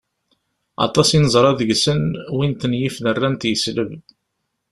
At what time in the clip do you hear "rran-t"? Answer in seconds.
3.15-3.47